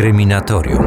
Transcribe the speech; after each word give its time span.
Kryminatorium. 0.00 0.86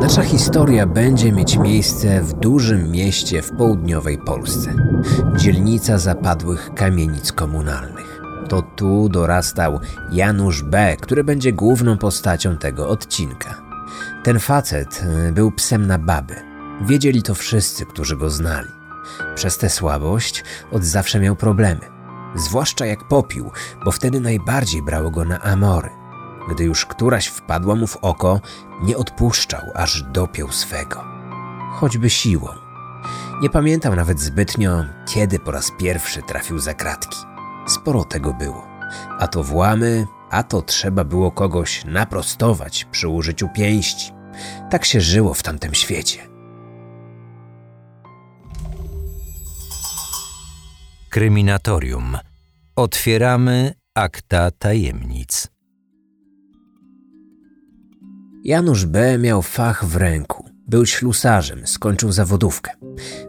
Nasza 0.00 0.22
historia 0.22 0.86
będzie 0.86 1.32
mieć 1.32 1.56
miejsce 1.56 2.22
w 2.22 2.32
dużym 2.32 2.90
mieście 2.90 3.42
w 3.42 3.52
południowej 3.56 4.18
Polsce. 4.18 4.74
Dzielnica 5.36 5.98
zapadłych 5.98 6.70
kamienic 6.74 7.32
komunalnych. 7.32 8.20
To 8.48 8.62
tu 8.62 9.08
dorastał 9.08 9.80
Janusz 10.12 10.62
B., 10.62 10.96
który 11.00 11.24
będzie 11.24 11.52
główną 11.52 11.98
postacią 11.98 12.56
tego 12.56 12.88
odcinka. 12.88 13.62
Ten 14.24 14.38
facet 14.38 15.04
y, 15.28 15.32
był 15.32 15.52
psem 15.52 15.86
na 15.86 15.98
baby. 15.98 16.34
Wiedzieli 16.80 17.22
to 17.22 17.34
wszyscy, 17.34 17.86
którzy 17.86 18.16
go 18.16 18.30
znali. 18.30 18.68
Przez 19.34 19.58
tę 19.58 19.70
słabość 19.70 20.44
od 20.72 20.84
zawsze 20.84 21.20
miał 21.20 21.36
problemy. 21.36 21.80
Zwłaszcza 22.34 22.86
jak 22.86 23.08
popił, 23.08 23.50
bo 23.84 23.90
wtedy 23.90 24.20
najbardziej 24.20 24.82
brało 24.82 25.10
go 25.10 25.24
na 25.24 25.40
amory. 25.40 26.07
Gdy 26.48 26.64
już 26.64 26.86
któraś 26.86 27.26
wpadła 27.26 27.74
mu 27.74 27.86
w 27.86 27.96
oko, 27.96 28.40
nie 28.82 28.96
odpuszczał, 28.96 29.60
aż 29.74 30.02
dopiął 30.02 30.52
swego. 30.52 31.04
Choćby 31.72 32.10
siłą. 32.10 32.48
Nie 33.42 33.50
pamiętał 33.50 33.96
nawet 33.96 34.20
zbytnio, 34.20 34.84
kiedy 35.06 35.38
po 35.38 35.50
raz 35.50 35.72
pierwszy 35.78 36.22
trafił 36.22 36.58
za 36.58 36.74
kratki. 36.74 37.18
Sporo 37.66 38.04
tego 38.04 38.34
było. 38.34 38.66
A 39.18 39.28
to 39.28 39.42
włamy, 39.42 40.06
a 40.30 40.42
to 40.42 40.62
trzeba 40.62 41.04
było 41.04 41.30
kogoś 41.30 41.84
naprostować 41.84 42.84
przy 42.84 43.08
użyciu 43.08 43.48
pięści. 43.48 44.12
Tak 44.70 44.84
się 44.84 45.00
żyło 45.00 45.34
w 45.34 45.42
tamtym 45.42 45.74
świecie. 45.74 46.28
Kryminatorium. 51.10 52.18
Otwieramy 52.76 53.74
akta 53.94 54.50
tajemnic. 54.50 55.48
Janusz 58.44 58.86
B. 58.86 59.18
miał 59.18 59.42
fach 59.42 59.84
w 59.84 59.96
ręku. 59.96 60.44
Był 60.68 60.86
ślusarzem, 60.86 61.66
skończył 61.66 62.12
zawodówkę. 62.12 62.70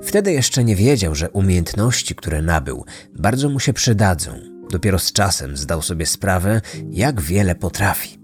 Wtedy 0.04 0.32
jeszcze 0.32 0.64
nie 0.64 0.76
wiedział, 0.76 1.16
że 1.16 1.30
umiejętności, 1.30 2.16
które 2.16 2.42
nabył, 2.42 2.86
bardzo 3.16 3.50
mu 3.50 3.60
się 3.60 3.74
przydadzą. 3.74 4.32
Dopiero 4.72 5.00
z 5.00 5.12
czasem 5.12 5.58
zdał 5.58 5.82
sobie 5.82 6.06
sprawę, 6.06 6.62
jak 6.90 7.22
wiele 7.22 7.56
potrafi. 7.56 8.20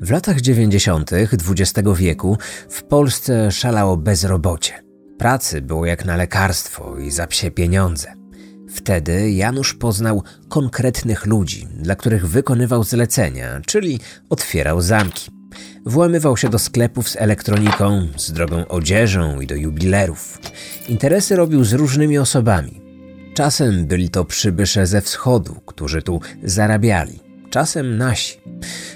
W 0.00 0.10
latach 0.10 0.40
90. 0.40 1.10
XX 1.12 1.88
wieku 1.96 2.38
w 2.68 2.82
Polsce 2.82 3.52
szalało 3.52 3.96
bezrobocie. 3.96 4.82
Pracy 5.18 5.62
było 5.62 5.86
jak 5.86 6.04
na 6.04 6.16
lekarstwo 6.16 6.98
i 6.98 7.10
za 7.10 7.26
psie 7.26 7.50
pieniądze. 7.50 8.21
Wtedy 8.74 9.30
Janusz 9.30 9.74
poznał 9.74 10.22
konkretnych 10.48 11.26
ludzi, 11.26 11.68
dla 11.76 11.96
których 11.96 12.28
wykonywał 12.28 12.84
zlecenia, 12.84 13.60
czyli 13.66 14.00
otwierał 14.30 14.80
zamki. 14.80 15.30
Włamywał 15.86 16.36
się 16.36 16.48
do 16.48 16.58
sklepów 16.58 17.08
z 17.08 17.16
elektroniką, 17.16 18.08
z 18.16 18.32
drogą 18.32 18.68
odzieżą 18.68 19.40
i 19.40 19.46
do 19.46 19.54
jubilerów. 19.54 20.38
Interesy 20.88 21.36
robił 21.36 21.64
z 21.64 21.72
różnymi 21.72 22.18
osobami. 22.18 22.80
Czasem 23.34 23.86
byli 23.86 24.10
to 24.10 24.24
przybysze 24.24 24.86
ze 24.86 25.00
wschodu, 25.00 25.54
którzy 25.66 26.02
tu 26.02 26.20
zarabiali, 26.42 27.20
czasem 27.50 27.98
nasi. 27.98 28.40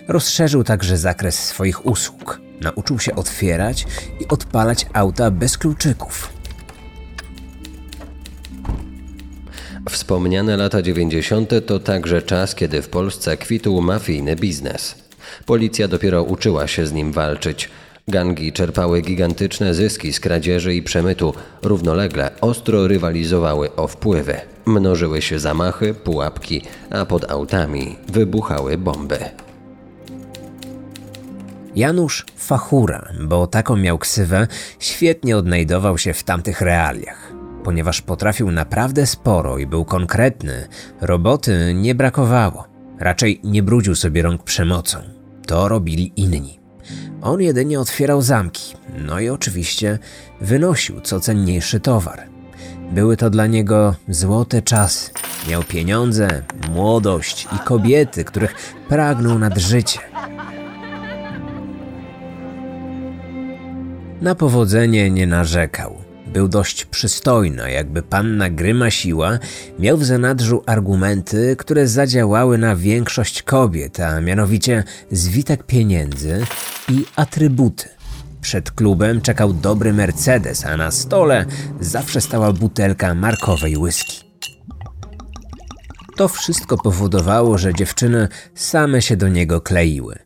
Rozszerzył 0.09 0.65
także 0.65 0.99
zakres 0.99 1.39
swoich 1.45 1.87
usług. 1.87 2.41
Nauczył 2.61 2.99
się 2.99 3.15
otwierać 3.15 3.87
i 4.21 4.29
odpalać 4.29 4.87
auta 4.93 5.31
bez 5.31 5.59
kluczyków. 5.59 6.36
Wspomniane 9.91 10.57
lata 10.57 10.83
90. 10.83 11.51
to 11.67 11.81
także 11.81 12.23
czas, 12.23 12.55
kiedy 12.55 12.83
w 12.83 12.89
Polsce 12.89 13.37
kwitł 13.37 13.81
mafijny 13.81 14.37
biznes. 14.37 14.95
Policja 15.47 15.89
dopiero 15.89 16.23
uczyła 16.23 16.67
się 16.67 16.87
z 16.87 16.93
nim 16.93 17.13
walczyć. 17.13 17.71
Gangi 18.09 18.53
czerpały 18.53 19.01
gigantyczne 19.01 19.75
zyski 19.75 20.13
z 20.13 20.21
kradzieży 20.21 20.75
i 20.75 20.83
przemytu, 20.83 21.35
równolegle 21.63 22.31
ostro 22.41 22.89
rywalizowały 22.89 23.77
o 23.77 23.89
wpływy. 23.89 24.41
Mnożyły 24.67 25.23
się 25.23 25.39
zamachy, 25.39 25.95
pułapki, 25.95 26.63
a 26.91 27.07
pod 27.07 27.31
autami 27.31 27.97
wybuchały 28.09 28.79
bomby. 28.79 29.19
Janusz 31.77 32.27
Fachura, 32.37 33.09
bo 33.21 33.47
taką 33.47 33.77
miał 33.77 33.99
ksywę, 33.99 34.47
świetnie 34.79 35.37
odnajdował 35.37 35.99
się 35.99 36.13
w 36.13 36.23
tamtych 36.23 36.61
realiach. 36.61 37.26
Ponieważ 37.67 38.03
potrafił 38.03 38.51
naprawdę 38.51 39.07
sporo 39.07 39.59
i 39.59 39.67
był 39.67 39.85
konkretny, 39.85 40.69
roboty 41.01 41.75
nie 41.75 41.95
brakowało. 41.95 42.65
Raczej 42.99 43.41
nie 43.45 43.63
brudził 43.63 43.95
sobie 43.95 44.23
rąk 44.23 44.43
przemocą. 44.43 44.99
To 45.47 45.69
robili 45.69 46.13
inni. 46.17 46.61
On 47.23 47.41
jedynie 47.41 47.81
otwierał 47.81 48.23
zamki, 48.23 48.75
no 49.07 49.21
i 49.21 49.29
oczywiście 49.29 49.99
wynosił 50.41 51.01
co 51.01 51.21
cenniejszy 51.21 51.81
towar. 51.81 52.23
Były 52.93 53.17
to 53.17 53.31
dla 53.31 53.47
niego 53.47 53.95
złote 54.09 54.63
czasy. 54.63 55.11
Miał 55.49 55.63
pieniądze, 55.63 56.43
młodość 56.71 57.49
i 57.57 57.59
kobiety, 57.59 58.25
których 58.25 58.55
pragnął 58.89 59.39
nad 59.39 59.59
życie. 59.59 59.99
Na 64.21 64.35
powodzenie 64.35 65.11
nie 65.11 65.27
narzekał. 65.27 66.06
Był 66.27 66.49
dość 66.49 66.85
przystojny, 66.85 67.73
jakby 67.73 68.03
panna 68.03 68.51
Grymasiła 68.51 69.39
miał 69.79 69.97
w 69.97 70.05
zanadrzu 70.05 70.63
argumenty, 70.67 71.57
które 71.59 71.89
zadziałały 71.89 72.59
na 72.59 72.77
większość 72.77 73.43
kobiet, 73.43 74.01
a 74.01 74.21
mianowicie 74.21 74.85
zwitek 75.11 75.63
pieniędzy 75.63 76.45
i 76.89 77.05
atrybuty. 77.17 77.89
Przed 78.41 78.71
klubem 78.71 79.21
czekał 79.21 79.53
dobry 79.53 79.93
Mercedes, 79.93 80.67
a 80.67 80.77
na 80.77 80.91
stole 80.91 81.45
zawsze 81.81 82.21
stała 82.21 82.53
butelka 82.53 83.15
markowej 83.15 83.77
whisky. 83.77 84.27
To 86.17 86.29
wszystko 86.29 86.79
powodowało, 86.79 87.59
że 87.59 87.75
dziewczyny 87.75 88.29
same 88.55 89.03
się 89.03 89.17
do 89.17 89.29
niego 89.29 89.61
kleiły. 89.61 90.26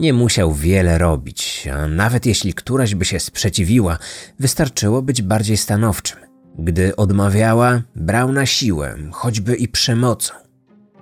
Nie 0.00 0.12
musiał 0.12 0.54
wiele 0.54 0.98
robić, 0.98 1.68
a 1.72 1.88
nawet 1.88 2.26
jeśli 2.26 2.54
któraś 2.54 2.94
by 2.94 3.04
się 3.04 3.20
sprzeciwiła, 3.20 3.98
wystarczyło 4.38 5.02
być 5.02 5.22
bardziej 5.22 5.56
stanowczym. 5.56 6.18
Gdy 6.58 6.96
odmawiała, 6.96 7.82
brał 7.96 8.32
na 8.32 8.46
siłę, 8.46 8.96
choćby 9.12 9.56
i 9.56 9.68
przemocą. 9.68 10.34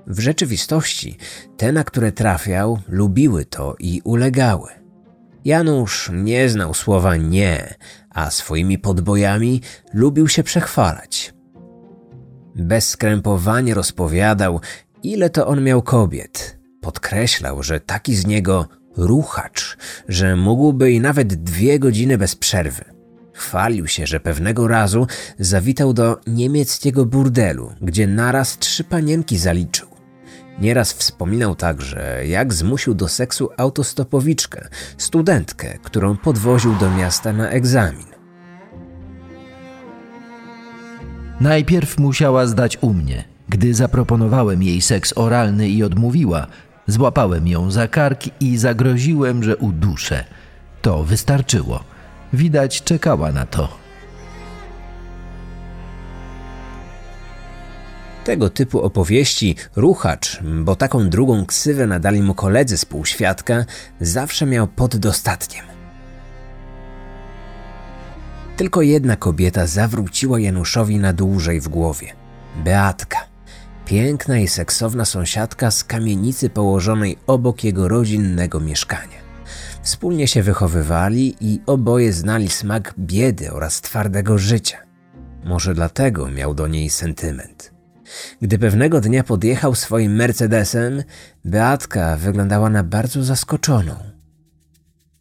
W 0.06 0.20
rzeczywistości 0.20 1.16
te, 1.56 1.72
na 1.72 1.84
które 1.84 2.12
trafiał, 2.12 2.78
lubiły 2.88 3.44
to 3.44 3.76
i 3.78 4.00
ulegały. 4.04 4.70
Janusz 5.44 6.10
nie 6.12 6.48
znał 6.48 6.75
słowa 6.75 7.16
nie, 7.16 7.75
a 8.10 8.30
swoimi 8.30 8.78
podbojami 8.78 9.60
lubił 9.94 10.28
się 10.28 10.42
przechwalać. 10.42 11.34
Bez 12.54 12.88
skrępowania 12.88 13.75
rozpowiadał, 13.75 14.60
ile 15.03 15.30
to 15.30 15.47
on 15.47 15.65
miał 15.65 15.82
kobiet. 15.82 16.59
Podkreślał, 16.80 17.62
że 17.62 17.80
taki 17.80 18.15
z 18.15 18.26
niego 18.26 18.78
ruchacz, 18.98 19.76
że 20.09 20.36
mógłby 20.36 20.92
i 20.92 21.00
nawet 21.00 21.34
dwie 21.34 21.78
godziny 21.78 22.19
bez 22.19 22.36
przerwy. 22.36 22.84
Chwalił 23.32 23.86
się, 23.86 24.06
że 24.06 24.20
pewnego 24.20 24.69
razu 24.69 25.06
zawitał 25.38 25.92
do 25.92 26.20
niemieckiego 26.26 27.06
burdelu, 27.06 27.72
gdzie 27.81 28.06
naraz 28.06 28.59
trzy 28.59 28.84
panienki 28.84 29.38
zaliczył. 29.38 29.88
Nieraz 30.60 30.92
wspominał 30.92 31.54
także, 31.54 32.26
jak 32.26 32.54
zmusił 32.54 32.94
do 32.94 33.09
seksu 33.09 33.48
autostopowiczkę, 33.56 34.69
studentkę, 34.97 35.78
którą 35.82 36.16
podwoził 36.16 36.75
do 36.75 36.91
miasta 36.91 37.32
na 37.32 37.50
egzamin. 37.50 38.06
Najpierw 41.41 41.98
musiała 41.98 42.47
zdać 42.47 42.78
u 42.80 42.94
mnie. 42.94 43.25
Gdy 43.48 43.75
zaproponowałem 43.75 44.62
jej 44.62 44.80
seks 44.80 45.12
oralny 45.16 45.68
i 45.68 45.83
odmówiła, 45.83 46.47
złapałem 46.89 47.49
ją 47.49 47.71
za 47.71 47.89
kark 47.89 48.21
i 48.41 48.57
zagroziłem, 48.57 49.43
że 49.43 49.57
uduszę. 49.57 50.25
To 50.83 51.05
wystarczyło. 51.05 51.85
Widać, 52.33 52.83
czekała 52.83 53.33
na 53.33 53.47
to. 53.47 53.69
Tego 58.25 58.51
typu 58.51 58.81
opowieści 58.83 59.57
ruchacz, 59.77 60.39
bo 60.43 60.77
taką 60.77 61.09
drugą 61.09 61.47
ksywę 61.47 61.87
nadali 61.87 62.23
mu 62.23 62.35
koledzy 62.35 62.79
z 62.79 62.85
półświadka, 62.85 63.65
zawsze 64.01 64.47
miał 64.47 64.67
pod 64.67 64.97
dostatkiem. 64.97 65.65
Tylko 68.57 68.83
jedna 68.83 69.17
kobieta 69.17 69.67
zawróciła 69.67 70.41
Januszowi 70.41 70.99
na 70.99 71.13
dłużej 71.13 71.61
w 71.61 71.69
głowie. 71.69 72.13
Beatka. 72.65 73.28
Piękna 73.89 74.39
i 74.39 74.49
seksowna 74.49 75.05
sąsiadka 75.05 75.71
z 75.71 75.85
kamienicy 75.85 76.51
położonej 76.51 77.17
obok 77.27 77.65
jego 77.65 77.89
rodzinnego 77.89 78.61
mieszkania. 78.61 79.19
Wspólnie 79.83 80.29
się 80.29 80.43
wychowywali 80.43 81.37
i 81.41 81.61
oboje 81.67 82.13
znali 82.13 82.49
smak 82.49 82.95
biedy 82.99 83.53
oraz 83.53 83.81
twardego 83.81 84.39
życia. 84.39 84.79
Może 85.45 85.75
dlatego 85.75 86.31
miał 86.31 86.55
do 86.55 86.67
niej 86.67 86.91
sentyment. 86.91 87.73
Gdy 88.43 88.59
pewnego 88.59 89.01
dnia 89.01 89.25
podjechał 89.25 89.75
swoim 89.75 90.17
Mercedesem, 90.17 91.03
Beatka 91.45 92.17
wyglądała 92.17 92.71
na 92.71 92.85
bardzo 92.85 93.25
zaskoczoną. 93.25 93.95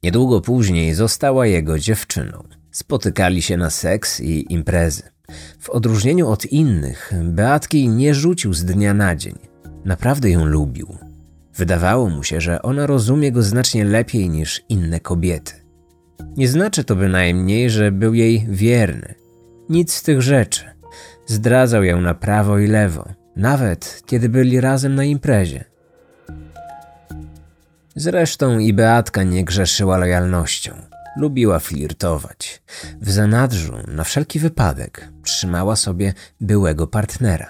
Niedługo 0.03 0.41
później 0.41 0.93
została 0.93 1.45
jego 1.45 1.79
dziewczyną. 1.79 2.43
Spotykali 2.71 3.41
się 3.41 3.57
na 3.57 3.69
seks 3.69 4.19
i 4.19 4.53
imprezy. 4.53 5.16
W 5.59 5.69
odróżnieniu 5.69 6.29
od 6.29 6.45
innych, 6.45 7.13
Beatki 7.23 7.89
nie 7.89 8.13
rzucił 8.13 8.53
z 8.53 8.65
dnia 8.65 8.93
na 8.93 9.15
dzień. 9.15 9.35
Naprawdę 9.85 10.29
ją 10.29 10.45
lubił. 10.45 10.97
Wydawało 11.55 12.09
mu 12.09 12.23
się, 12.23 12.41
że 12.41 12.61
ona 12.61 12.85
rozumie 12.85 13.31
go 13.31 13.43
znacznie 13.43 13.85
lepiej 13.85 14.29
niż 14.29 14.61
inne 14.69 14.99
kobiety. 14.99 15.53
Nie 16.37 16.47
znaczy 16.47 16.83
to 16.83 16.95
bynajmniej, 16.95 17.69
że 17.69 17.91
był 17.91 18.13
jej 18.13 18.47
wierny. 18.49 19.15
Nic 19.69 19.93
z 19.93 20.03
tych 20.03 20.21
rzeczy. 20.21 20.65
Zdradzał 21.25 21.83
ją 21.83 22.01
na 22.01 22.13
prawo 22.13 22.59
i 22.59 22.67
lewo, 22.67 23.09
nawet 23.35 24.01
kiedy 24.05 24.29
byli 24.29 24.61
razem 24.61 24.95
na 24.95 25.03
imprezie. 25.03 25.63
Zresztą 27.95 28.59
i 28.59 28.73
Beatka 28.73 29.23
nie 29.23 29.45
grzeszyła 29.45 29.97
lojalnością. 29.97 30.71
Lubiła 31.17 31.59
flirtować. 31.59 32.61
W 33.01 33.11
zanadrzu, 33.11 33.73
na 33.87 34.03
wszelki 34.03 34.39
wypadek, 34.39 35.09
trzymała 35.27 35.75
sobie 35.75 36.13
byłego 36.41 36.87
partnera. 36.87 37.47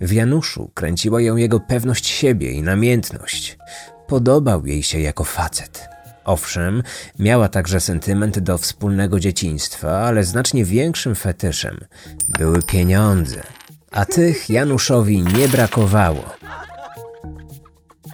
W 0.00 0.12
Januszu 0.12 0.70
kręciła 0.74 1.20
ją 1.20 1.36
jego 1.36 1.60
pewność 1.60 2.06
siebie 2.06 2.52
i 2.52 2.62
namiętność. 2.62 3.58
Podobał 4.06 4.66
jej 4.66 4.82
się 4.82 5.00
jako 5.00 5.24
facet. 5.24 5.88
Owszem, 6.24 6.82
miała 7.18 7.48
także 7.48 7.80
sentyment 7.80 8.38
do 8.38 8.58
wspólnego 8.58 9.20
dzieciństwa, 9.20 9.98
ale 9.98 10.24
znacznie 10.24 10.64
większym 10.64 11.14
fetyszem 11.14 11.84
były 12.28 12.62
pieniądze, 12.62 13.42
a 13.90 14.04
tych 14.04 14.50
Januszowi 14.50 15.22
nie 15.22 15.48
brakowało. 15.48 16.24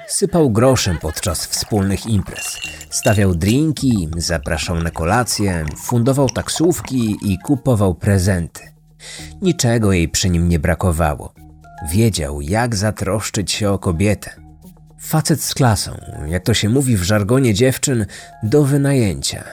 Sypał 0.09 0.51
groszem 0.51 0.99
podczas 0.99 1.47
wspólnych 1.47 2.07
imprez. 2.07 2.59
Stawiał 2.91 3.35
drinki, 3.35 4.09
zapraszał 4.17 4.77
na 4.77 4.91
kolację, 4.91 5.65
fundował 5.77 6.29
taksówki 6.31 7.17
i 7.23 7.39
kupował 7.39 7.95
prezenty. 7.95 8.70
Niczego 9.43 9.93
jej 9.93 10.09
przy 10.09 10.31
nim 10.31 10.49
nie 10.49 10.59
brakowało. 10.59 11.35
Wiedział, 11.91 12.41
jak 12.41 12.77
zatroszczyć 12.77 13.53
się 13.53 13.71
o 13.71 13.79
kobietę. 13.79 14.31
Facet 15.01 15.43
z 15.43 15.55
klasą, 15.55 15.97
jak 16.27 16.45
to 16.45 16.55
się 16.55 16.69
mówi 16.69 16.97
w 16.97 17.03
żargonie 17.03 17.55
dziewczyn, 17.55 18.07
do 18.43 18.65
wynajęcia. 18.65 19.45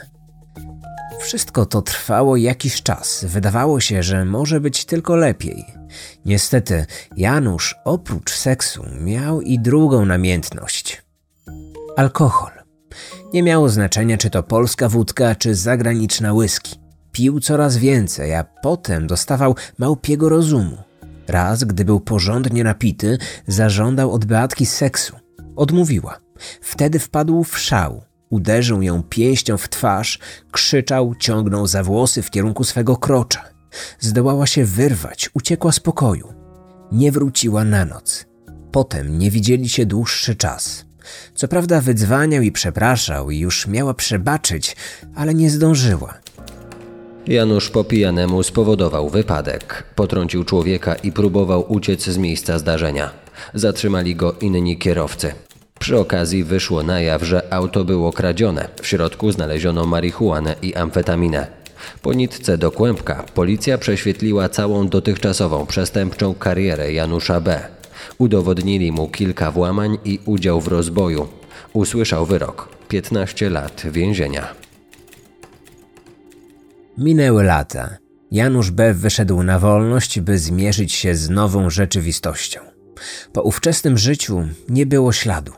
Wszystko 1.20 1.66
to 1.66 1.82
trwało 1.82 2.36
jakiś 2.36 2.84
czas. 2.84 3.26
Wydawało 3.26 3.80
się, 3.80 4.04
że 4.04 4.26
może 4.26 4.60
być 4.60 4.86
tylko 4.86 5.16
lepiej. 5.16 5.66
Niestety, 6.26 6.86
Janusz 7.18 7.76
oprócz 7.86 8.32
seksu 8.32 8.86
miał 9.02 9.42
i 9.42 9.60
drugą 9.60 10.06
namiętność 10.06 11.08
alkohol. 11.98 12.52
Nie 13.34 13.44
miało 13.44 13.70
znaczenia, 13.70 14.18
czy 14.18 14.30
to 14.30 14.44
polska 14.44 14.90
wódka, 14.90 15.36
czy 15.36 15.56
zagraniczna 15.56 16.34
whisky. 16.34 16.87
Pił 17.12 17.40
coraz 17.40 17.78
więcej, 17.78 18.36
a 18.36 18.44
potem 18.44 19.08
dostawał 19.08 19.56
małpiego 19.78 20.30
rozumu. 20.30 20.78
Raz, 21.28 21.64
gdy 21.64 21.86
był 21.86 22.00
porządnie 22.00 22.64
napity, 22.64 23.18
zażądał 23.48 24.12
od 24.12 24.26
Beatki 24.26 24.66
seksu. 24.66 25.16
Odmówiła. 25.56 26.20
Wtedy 26.62 27.00
wpadł 27.00 27.44
w 27.44 27.60
szał. 27.60 28.04
Uderzył 28.30 28.82
ją 28.82 29.04
pięścią 29.04 29.58
w 29.58 29.70
twarz, 29.70 30.20
krzyczał, 30.52 31.16
ciągnął 31.16 31.68
za 31.68 31.84
włosy 31.84 32.22
w 32.22 32.32
kierunku 32.32 32.64
swego 32.64 32.98
krocza. 32.98 33.44
Zdołała 34.00 34.48
się 34.48 34.66
wyrwać, 34.66 35.30
uciekła 35.34 35.72
z 35.72 35.80
pokoju. 35.80 36.34
Nie 36.92 37.12
wróciła 37.12 37.64
na 37.64 37.86
noc. 37.86 38.26
Potem 38.72 39.20
nie 39.20 39.32
widzieli 39.32 39.70
się 39.70 39.86
dłuższy 39.86 40.36
czas. 40.36 40.86
Co 41.36 41.48
prawda 41.48 41.82
wydzwaniał 41.82 42.42
i 42.42 42.52
przepraszał 42.52 43.32
i 43.32 43.40
już 43.40 43.68
miała 43.68 43.94
przebaczyć, 43.94 44.76
ale 45.16 45.34
nie 45.34 45.50
zdążyła. 45.50 46.14
Janusz 47.28 47.70
po 47.70 47.84
pijanemu 47.84 48.44
spowodował 48.44 49.10
wypadek. 49.10 49.84
Potrącił 49.96 50.44
człowieka 50.44 50.96
i 50.96 51.12
próbował 51.12 51.74
uciec 51.74 52.04
z 52.04 52.18
miejsca 52.18 52.60
zdarzenia. 52.60 53.10
Zatrzymali 53.54 54.16
go 54.16 54.36
inni 54.42 54.78
kierowcy. 54.78 55.34
Przy 55.80 56.00
okazji 56.00 56.44
wyszło 56.44 56.84
na 56.84 57.02
jaw, 57.02 57.24
że 57.24 57.54
auto 57.54 57.86
było 57.86 58.14
kradzione. 58.14 58.70
W 58.82 58.88
środku 58.88 59.32
znaleziono 59.32 59.86
marihuanę 59.86 60.56
i 60.62 60.76
amfetaminę. 60.76 61.48
Po 62.02 62.14
nitce 62.14 62.58
do 62.58 62.72
kłębka 62.72 63.24
policja 63.34 63.78
prześwietliła 63.78 64.50
całą 64.50 64.88
dotychczasową 64.88 65.66
przestępczą 65.66 66.34
karierę 66.34 66.94
Janusza 66.94 67.42
B. 67.42 67.60
Udowodnili 68.18 68.92
mu 68.92 69.08
kilka 69.08 69.52
włamań 69.52 69.98
i 70.06 70.20
udział 70.26 70.62
w 70.62 70.68
rozboju. 70.68 71.28
Usłyszał 71.74 72.26
wyrok 72.26 72.70
15 72.88 73.50
lat 73.50 73.84
więzienia. 73.92 74.67
Minęły 76.98 77.44
lata. 77.44 77.98
Janusz 78.32 78.72
B. 78.72 78.94
wyszedł 78.94 79.44
na 79.44 79.60
wolność, 79.60 80.20
by 80.20 80.40
zmierzyć 80.40 80.94
się 80.94 81.16
z 81.16 81.30
nową 81.30 81.70
rzeczywistością. 81.70 82.60
Po 83.34 83.42
ówczesnym 83.42 83.98
życiu 83.98 84.44
nie 84.70 84.86
było 84.86 85.12
śladu. 85.12 85.52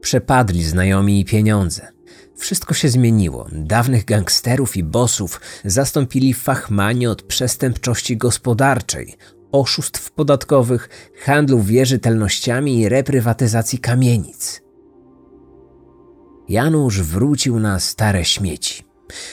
Przepadli 0.00 0.64
znajomi 0.64 1.20
i 1.20 1.24
pieniądze. 1.24 1.88
Wszystko 2.36 2.74
się 2.74 2.88
zmieniło. 2.88 3.46
Dawnych 3.52 4.04
gangsterów 4.04 4.76
i 4.76 4.84
bossów 4.84 5.40
zastąpili 5.64 6.34
fachmani 6.34 7.06
od 7.06 7.22
przestępczości 7.22 8.16
gospodarczej, 8.16 9.14
oszustw 9.52 10.10
podatkowych, 10.10 10.88
handlu 11.24 11.62
wierzytelnościami 11.62 12.80
i 12.80 12.88
reprywatyzacji 12.88 13.78
kamienic. 13.78 14.62
Janusz 16.48 17.02
wrócił 17.02 17.60
na 17.60 17.80
stare 17.80 18.24
śmieci. 18.24 18.85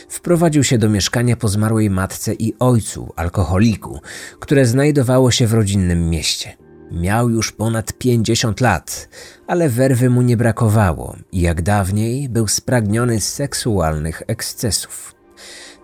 Wprowadził 0.09 0.63
się 0.63 0.77
do 0.77 0.89
mieszkania 0.89 1.35
po 1.35 1.47
zmarłej 1.47 1.89
matce 1.89 2.33
i 2.33 2.53
ojcu, 2.59 3.13
alkoholiku, 3.15 4.01
które 4.39 4.65
znajdowało 4.65 5.31
się 5.31 5.47
w 5.47 5.53
rodzinnym 5.53 6.09
mieście. 6.09 6.57
Miał 6.91 7.29
już 7.29 7.51
ponad 7.51 7.93
50 7.93 8.61
lat, 8.61 9.09
ale 9.47 9.69
werwy 9.69 10.09
mu 10.09 10.21
nie 10.21 10.37
brakowało 10.37 11.15
i 11.31 11.41
jak 11.41 11.61
dawniej 11.61 12.29
był 12.29 12.47
spragniony 12.47 13.21
seksualnych 13.21 14.23
ekscesów. 14.27 15.15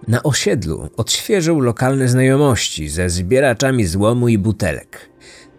Na 0.07 0.23
osiedlu 0.23 0.89
odświeżył 0.97 1.59
lokalne 1.59 2.07
znajomości 2.07 2.89
ze 2.89 3.09
zbieraczami 3.09 3.85
złomu 3.85 4.27
i 4.27 4.37
butelek. 4.37 5.09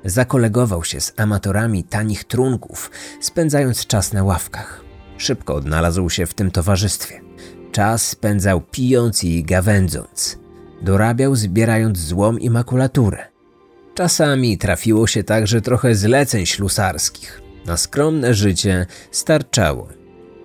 Zakolegował 0.05 0.85
się 0.85 1.01
z 1.01 1.13
amatorami 1.17 1.85
tanich 1.85 2.25
trunków, 2.25 2.91
spędzając 3.21 3.87
czas 3.87 4.13
na 4.13 4.25
ławkach. 4.25 4.85
Szybko 5.17 5.55
odnalazł 5.55 6.11
się 6.11 6.27
w 6.27 6.35
tym 6.35 6.51
towarzystwie. 6.51 7.21
Czas 7.73 8.07
spędzał 8.07 8.61
pijąc 8.61 9.25
i 9.25 9.45
gawędząc. 9.45 10.39
Dorabiał 10.83 11.37
zbierając 11.37 11.99
złom 11.99 12.41
i 12.41 12.51
makulaturę. 12.51 13.27
Czasami 13.95 14.59
trafiło 14.59 15.07
się 15.07 15.25
także 15.25 15.61
trochę 15.61 15.95
zleceń 15.95 16.47
ślusarskich. 16.47 17.43
Na 17.67 17.77
skromne 17.77 18.35
życie 18.35 18.87
starczało. 19.11 19.89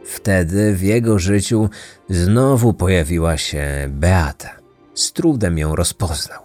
Wtedy 0.05 0.75
w 0.75 0.81
jego 0.81 1.19
życiu 1.19 1.69
znowu 2.09 2.73
pojawiła 2.73 3.37
się 3.37 3.65
Beata. 3.89 4.49
Z 4.93 5.13
trudem 5.13 5.57
ją 5.57 5.75
rozpoznał. 5.75 6.41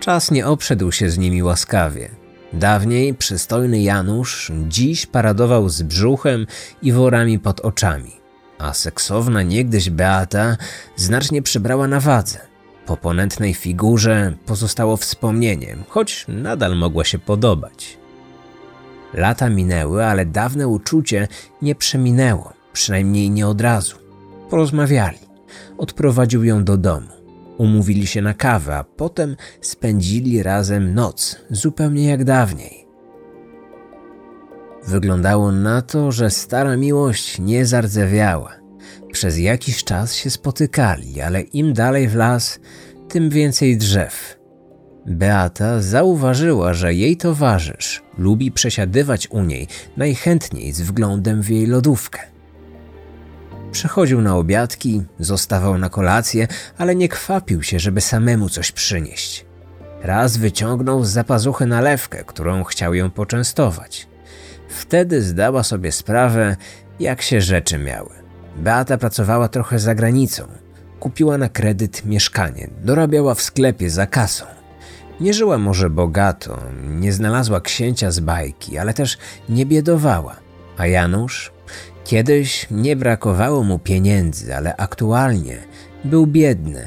Czas 0.00 0.30
nie 0.30 0.46
obszedł 0.46 0.92
się 0.92 1.10
z 1.10 1.18
nimi 1.18 1.42
łaskawie. 1.42 2.23
Dawniej 2.58 3.14
przystojny 3.14 3.82
Janusz 3.82 4.52
dziś 4.68 5.06
paradował 5.06 5.68
z 5.68 5.82
brzuchem 5.82 6.46
i 6.82 6.92
worami 6.92 7.38
pod 7.38 7.60
oczami, 7.60 8.12
a 8.58 8.74
seksowna 8.74 9.42
niegdyś 9.42 9.90
Beata 9.90 10.56
znacznie 10.96 11.42
przybrała 11.42 11.88
na 11.88 12.00
wadze. 12.00 12.38
Po 12.86 12.96
ponętnej 12.96 13.54
figurze 13.54 14.32
pozostało 14.46 14.96
wspomnieniem, 14.96 15.84
choć 15.88 16.24
nadal 16.28 16.76
mogła 16.76 17.04
się 17.04 17.18
podobać. 17.18 17.98
Lata 19.14 19.50
minęły, 19.50 20.04
ale 20.04 20.26
dawne 20.26 20.68
uczucie 20.68 21.28
nie 21.62 21.74
przeminęło, 21.74 22.52
przynajmniej 22.72 23.30
nie 23.30 23.46
od 23.46 23.60
razu. 23.60 23.96
Porozmawiali. 24.50 25.18
Odprowadził 25.78 26.44
ją 26.44 26.64
do 26.64 26.76
domu. 26.76 27.23
Umówili 27.58 28.06
się 28.06 28.22
na 28.22 28.34
kawę, 28.34 28.76
a 28.76 28.84
potem 28.84 29.36
spędzili 29.60 30.42
razem 30.42 30.94
noc, 30.94 31.36
zupełnie 31.50 32.08
jak 32.08 32.24
dawniej. 32.24 32.86
Wyglądało 34.86 35.52
na 35.52 35.82
to, 35.82 36.12
że 36.12 36.30
stara 36.30 36.76
miłość 36.76 37.38
nie 37.38 37.66
zardzewiała. 37.66 38.52
Przez 39.12 39.38
jakiś 39.38 39.84
czas 39.84 40.14
się 40.14 40.30
spotykali, 40.30 41.20
ale 41.20 41.40
im 41.40 41.72
dalej 41.72 42.08
w 42.08 42.14
las, 42.14 42.60
tym 43.08 43.30
więcej 43.30 43.76
drzew. 43.76 44.38
Beata 45.06 45.82
zauważyła, 45.82 46.74
że 46.74 46.94
jej 46.94 47.16
towarzysz 47.16 48.02
lubi 48.18 48.52
przesiadywać 48.52 49.30
u 49.30 49.42
niej 49.42 49.68
najchętniej 49.96 50.72
z 50.72 50.80
wglądem 50.80 51.42
w 51.42 51.50
jej 51.50 51.66
lodówkę. 51.66 52.33
Przychodził 53.74 54.20
na 54.20 54.36
obiadki, 54.36 55.02
zostawał 55.18 55.78
na 55.78 55.88
kolację, 55.88 56.48
ale 56.78 56.94
nie 56.94 57.08
kwapił 57.08 57.62
się, 57.62 57.78
żeby 57.78 58.00
samemu 58.00 58.48
coś 58.48 58.72
przynieść. 58.72 59.46
Raz 60.02 60.36
wyciągnął 60.36 61.04
z 61.04 61.08
zapazuchy 61.08 61.66
nalewkę, 61.66 62.24
którą 62.24 62.64
chciał 62.64 62.94
ją 62.94 63.10
poczęstować. 63.10 64.08
Wtedy 64.68 65.22
zdała 65.22 65.62
sobie 65.62 65.92
sprawę, 65.92 66.56
jak 67.00 67.22
się 67.22 67.40
rzeczy 67.40 67.78
miały. 67.78 68.10
Beata 68.56 68.98
pracowała 68.98 69.48
trochę 69.48 69.78
za 69.78 69.94
granicą. 69.94 70.44
Kupiła 71.00 71.38
na 71.38 71.48
kredyt 71.48 72.04
mieszkanie, 72.04 72.70
dorabiała 72.84 73.34
w 73.34 73.42
sklepie 73.42 73.90
za 73.90 74.06
kasą. 74.06 74.44
Nie 75.20 75.34
żyła 75.34 75.58
może 75.58 75.90
bogato, 75.90 76.58
nie 76.84 77.12
znalazła 77.12 77.60
księcia 77.60 78.10
z 78.10 78.20
bajki, 78.20 78.78
ale 78.78 78.94
też 78.94 79.18
nie 79.48 79.66
biedowała. 79.66 80.36
A 80.78 80.86
Janusz? 80.86 81.53
Kiedyś 82.04 82.66
nie 82.70 82.96
brakowało 82.96 83.62
mu 83.62 83.78
pieniędzy, 83.78 84.56
ale 84.56 84.76
aktualnie 84.76 85.58
był 86.04 86.26
biedny. 86.26 86.86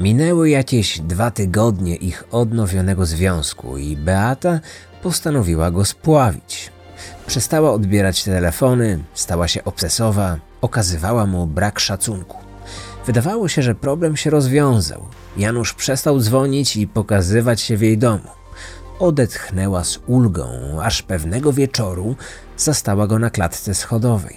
Minęły 0.00 0.50
jakieś 0.50 1.00
dwa 1.00 1.30
tygodnie 1.30 1.96
ich 1.96 2.24
odnowionego 2.30 3.06
związku 3.06 3.78
i 3.78 3.96
Beata 3.96 4.60
postanowiła 5.02 5.70
go 5.70 5.84
spławić. 5.84 6.72
Przestała 7.26 7.72
odbierać 7.72 8.24
telefony, 8.24 8.98
stała 9.14 9.48
się 9.48 9.64
obsesowa, 9.64 10.36
okazywała 10.60 11.26
mu 11.26 11.46
brak 11.46 11.80
szacunku. 11.80 12.36
Wydawało 13.06 13.48
się, 13.48 13.62
że 13.62 13.74
problem 13.74 14.16
się 14.16 14.30
rozwiązał. 14.30 15.06
Janusz 15.36 15.74
przestał 15.74 16.20
dzwonić 16.20 16.76
i 16.76 16.86
pokazywać 16.86 17.60
się 17.60 17.76
w 17.76 17.82
jej 17.82 17.98
domu. 17.98 18.39
Odetchnęła 19.00 19.84
z 19.84 19.98
ulgą, 20.06 20.48
aż 20.82 21.02
pewnego 21.02 21.52
wieczoru 21.52 22.16
zastała 22.56 23.06
go 23.06 23.18
na 23.18 23.30
klatce 23.30 23.74
schodowej. 23.74 24.36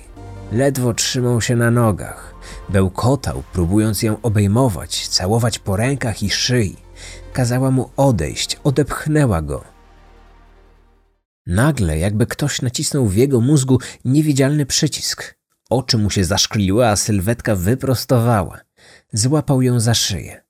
Ledwo 0.52 0.94
trzymał 0.94 1.42
się 1.42 1.56
na 1.56 1.72
nogach. 1.72 2.36
Bełkotał, 2.70 3.44
próbując 3.54 4.04
ją 4.04 4.22
obejmować, 4.22 5.08
całować 5.08 5.60
po 5.60 5.78
rękach 5.78 6.24
i 6.24 6.30
szyi. 6.30 6.76
Kazała 7.34 7.72
mu 7.72 7.90
odejść, 7.98 8.60
odepchnęła 8.64 9.42
go. 9.42 9.64
Nagle, 11.48 11.98
jakby 11.98 12.28
ktoś 12.28 12.62
nacisnął 12.62 13.08
w 13.08 13.16
jego 13.16 13.42
mózgu 13.42 13.80
niewidzialny 14.06 14.66
przycisk. 14.66 15.36
Oczy 15.70 15.98
mu 15.98 16.10
się 16.10 16.24
zaszkliły, 16.24 16.88
a 16.88 16.96
sylwetka 16.96 17.56
wyprostowała. 17.56 18.60
Złapał 19.14 19.62
ją 19.62 19.80
za 19.80 19.94
szyję. 19.94 20.43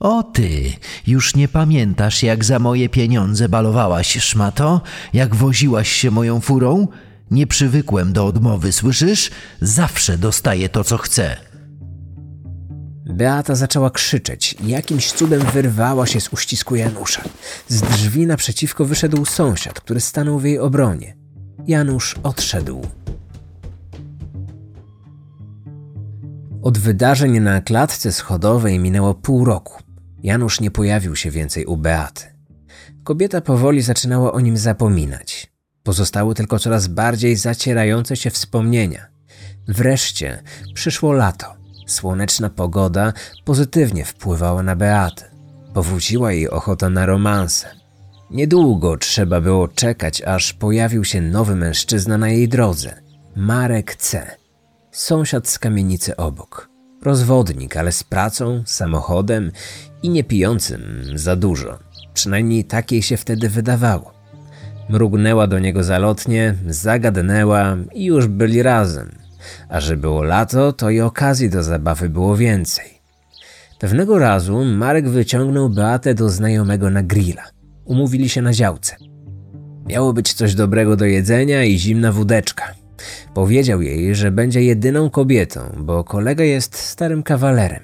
O 0.00 0.22
ty, 0.22 0.72
już 1.06 1.36
nie 1.36 1.48
pamiętasz, 1.48 2.22
jak 2.22 2.44
za 2.44 2.58
moje 2.58 2.88
pieniądze 2.88 3.48
balowałaś, 3.48 4.18
szmato? 4.18 4.80
Jak 5.12 5.34
woziłaś 5.34 5.88
się 5.88 6.10
moją 6.10 6.40
furą? 6.40 6.88
Nie 7.30 7.46
przywykłem 7.46 8.12
do 8.12 8.26
odmowy, 8.26 8.72
słyszysz? 8.72 9.30
Zawsze 9.60 10.18
dostaję 10.18 10.68
to, 10.68 10.84
co 10.84 10.98
chcę. 10.98 11.36
Beata 13.06 13.54
zaczęła 13.54 13.90
krzyczeć. 13.90 14.54
Jakimś 14.66 15.12
cudem 15.12 15.42
wyrwała 15.42 16.06
się 16.06 16.20
z 16.20 16.32
uścisku 16.32 16.76
Janusza. 16.76 17.22
Z 17.68 17.80
drzwi 17.80 18.26
naprzeciwko 18.26 18.84
wyszedł 18.84 19.24
sąsiad, 19.24 19.80
który 19.80 20.00
stanął 20.00 20.38
w 20.38 20.44
jej 20.44 20.58
obronie. 20.58 21.16
Janusz 21.66 22.14
odszedł. 22.22 22.86
Od 26.62 26.78
wydarzeń 26.78 27.40
na 27.40 27.60
klatce 27.60 28.12
schodowej 28.12 28.78
minęło 28.78 29.14
pół 29.14 29.44
roku. 29.44 29.85
Janusz 30.26 30.60
nie 30.60 30.70
pojawił 30.70 31.16
się 31.16 31.30
więcej 31.30 31.66
u 31.66 31.76
Beaty. 31.76 32.24
Kobieta 33.04 33.40
powoli 33.40 33.82
zaczynała 33.82 34.32
o 34.32 34.40
nim 34.40 34.56
zapominać. 34.56 35.52
Pozostały 35.82 36.34
tylko 36.34 36.58
coraz 36.58 36.86
bardziej 36.86 37.36
zacierające 37.36 38.16
się 38.16 38.30
wspomnienia. 38.30 39.06
Wreszcie 39.68 40.42
przyszło 40.74 41.12
lato. 41.12 41.54
Słoneczna 41.86 42.50
pogoda 42.50 43.12
pozytywnie 43.44 44.04
wpływała 44.04 44.62
na 44.62 44.76
Beatę. 44.76 45.30
Powróciła 45.74 46.32
jej 46.32 46.50
ochota 46.50 46.90
na 46.90 47.06
romanse. 47.06 47.68
Niedługo 48.30 48.96
trzeba 48.96 49.40
było 49.40 49.68
czekać, 49.68 50.22
aż 50.22 50.52
pojawił 50.52 51.04
się 51.04 51.20
nowy 51.20 51.56
mężczyzna 51.56 52.18
na 52.18 52.28
jej 52.28 52.48
drodze. 52.48 53.02
Marek 53.36 53.96
C. 53.96 54.36
Sąsiad 54.92 55.48
z 55.48 55.58
kamienicy 55.58 56.16
obok. 56.16 56.75
Rozwodnik, 57.06 57.76
ale 57.76 57.92
z 57.92 58.04
pracą, 58.04 58.62
samochodem 58.66 59.52
i 60.02 60.10
nie 60.10 60.24
pijącym 60.24 60.80
za 61.14 61.36
dużo. 61.36 61.78
Przynajmniej 62.14 62.64
takiej 62.64 63.02
się 63.02 63.16
wtedy 63.16 63.48
wydawało. 63.48 64.14
Mrugnęła 64.88 65.46
do 65.46 65.58
niego 65.58 65.84
zalotnie, 65.84 66.54
zagadnęła 66.68 67.76
i 67.94 68.04
już 68.04 68.26
byli 68.26 68.62
razem. 68.62 69.10
A 69.68 69.80
że 69.80 69.96
było 69.96 70.22
lato, 70.22 70.72
to 70.72 70.90
i 70.90 71.00
okazji 71.00 71.50
do 71.50 71.62
zabawy 71.62 72.08
było 72.08 72.36
więcej. 72.36 72.86
Pewnego 73.78 74.18
razu 74.18 74.64
Marek 74.64 75.08
wyciągnął 75.08 75.68
Beatę 75.70 76.14
do 76.14 76.28
znajomego 76.28 76.90
na 76.90 77.02
grilla. 77.02 77.44
Umówili 77.84 78.28
się 78.28 78.42
na 78.42 78.52
działce. 78.52 78.96
Miało 79.86 80.12
być 80.12 80.32
coś 80.32 80.54
dobrego 80.54 80.96
do 80.96 81.04
jedzenia 81.04 81.64
i 81.64 81.78
zimna 81.78 82.12
wódeczka. 82.12 82.85
Powiedział 83.34 83.82
jej, 83.82 84.14
że 84.14 84.30
będzie 84.30 84.62
jedyną 84.62 85.10
kobietą, 85.10 85.60
bo 85.78 86.04
kolega 86.04 86.44
jest 86.44 86.76
starym 86.76 87.22
kawalerem. 87.22 87.82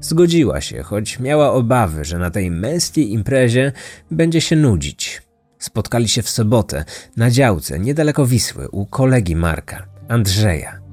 Zgodziła 0.00 0.60
się, 0.60 0.82
choć 0.82 1.20
miała 1.20 1.52
obawy, 1.52 2.04
że 2.04 2.18
na 2.18 2.30
tej 2.30 2.50
męskiej 2.50 3.12
imprezie 3.12 3.72
będzie 4.10 4.40
się 4.40 4.56
nudzić. 4.56 5.22
Spotkali 5.58 6.08
się 6.08 6.22
w 6.22 6.30
sobotę 6.30 6.84
na 7.16 7.30
działce 7.30 7.78
niedaleko 7.78 8.26
Wisły 8.26 8.68
u 8.68 8.86
kolegi 8.86 9.36
Marka, 9.36 9.86
Andrzeja. 10.08 10.85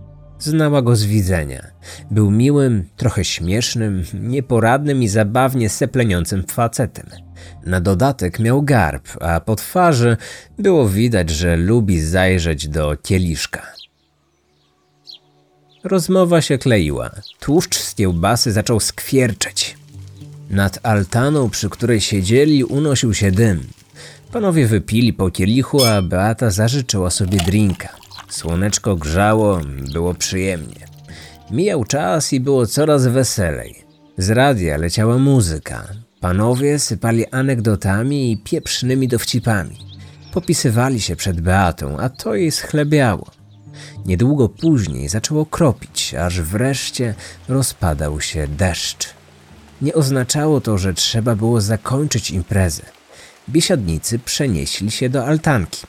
Znała 0.44 0.82
go 0.82 0.96
z 0.96 1.04
widzenia. 1.04 1.68
Był 2.12 2.32
miłym, 2.32 2.84
trochę 2.98 3.26
śmiesznym, 3.26 4.04
nieporadnym 4.14 5.04
i 5.04 5.08
zabawnie 5.08 5.70
sepleniącym 5.70 6.44
facetem. 6.44 7.06
Na 7.66 7.82
dodatek 7.82 8.40
miał 8.40 8.62
garb, 8.62 9.08
a 9.22 9.40
po 9.40 9.56
twarzy 9.56 10.18
było 10.60 10.90
widać, 10.90 11.30
że 11.30 11.58
lubi 11.58 12.02
zajrzeć 12.02 12.68
do 12.68 12.98
kieliszka. 13.04 13.62
Rozmowa 15.84 16.42
się 16.42 16.58
kleiła. 16.58 17.12
Tłuszcz 17.40 17.78
z 17.78 17.96
kiełbasy 17.96 18.52
zaczął 18.52 18.80
skwierczeć. 18.80 19.78
Nad 20.50 20.80
altaną, 20.84 21.50
przy 21.50 21.70
której 21.70 22.02
siedzieli, 22.02 22.64
unosił 22.64 23.14
się 23.14 23.32
dym. 23.32 23.64
Panowie 24.32 24.68
wypili 24.68 25.14
po 25.14 25.32
kielichu, 25.32 25.84
a 25.84 26.02
Beata 26.02 26.52
zażyczyła 26.52 27.10
sobie 27.10 27.38
drinka. 27.38 28.03
Słoneczko 28.30 28.96
grzało, 28.96 29.60
było 29.94 30.14
przyjemnie. 30.14 30.86
Mijał 31.52 31.84
czas 31.84 32.34
i 32.34 32.40
było 32.40 32.68
coraz 32.68 33.08
weselej. 33.08 33.84
Z 34.18 34.30
radia 34.30 34.78
leciała 34.78 35.18
muzyka. 35.18 35.88
Panowie 36.20 36.80
sypali 36.80 37.26
anegdotami 37.28 38.32
i 38.32 38.38
pieprznymi 38.38 39.08
dowcipami. 39.08 39.78
Popisywali 40.34 41.02
się 41.02 41.16
przed 41.16 41.42
Beatą, 41.42 41.98
a 42.00 42.10
to 42.10 42.36
jej 42.36 42.52
schlebiało. 42.52 43.32
Niedługo 44.06 44.50
później 44.50 45.10
zaczęło 45.10 45.46
kropić, 45.46 46.14
aż 46.14 46.42
wreszcie 46.42 47.16
rozpadał 47.50 48.22
się 48.22 48.48
deszcz. 48.48 49.10
Nie 49.82 49.94
oznaczało 49.94 50.62
to, 50.62 50.78
że 50.78 50.94
trzeba 50.94 51.36
było 51.36 51.62
zakończyć 51.62 52.32
imprezę. 52.32 52.84
Biesiadnicy 53.50 54.20
przenieśli 54.20 54.92
się 54.92 55.10
do 55.10 55.26
altanki. 55.26 55.82